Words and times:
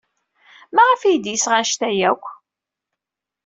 Maɣef 0.75 1.01
ay 1.03 1.17
d-yesɣa 1.17 1.55
anect-a 1.61 1.89
akk? 2.11 2.23